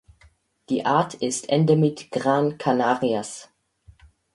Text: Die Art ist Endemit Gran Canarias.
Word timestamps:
Die 0.69 0.83
Art 0.83 1.13
ist 1.13 1.49
Endemit 1.49 2.09
Gran 2.09 2.57
Canarias. 2.57 3.49